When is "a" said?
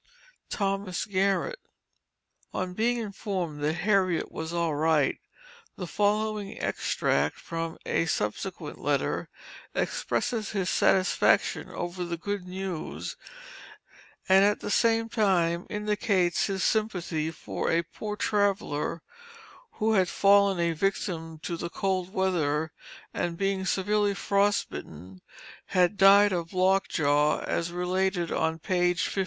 7.85-8.07, 17.69-17.83, 20.59-20.71